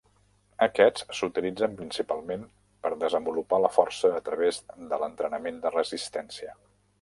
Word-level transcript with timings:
Aquests 0.67 1.03
s'utilitzen 1.17 1.75
principalment 1.81 2.45
per 2.85 2.91
desenvolupar 3.03 3.61
la 3.67 3.71
força 3.77 4.11
a 4.21 4.25
través 4.31 4.63
de 4.95 5.01
l'entrenament 5.05 5.61
de 5.67 5.75
resistència. 5.77 6.57